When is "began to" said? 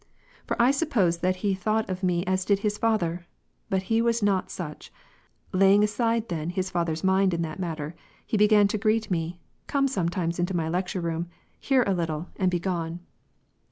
8.35-8.79